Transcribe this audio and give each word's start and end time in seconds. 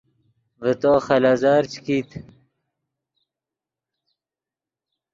ڤے 0.61 0.71
تو 0.81 0.91
خلیزر 1.05 1.61
چے 1.71 1.79
کیت 1.85 2.09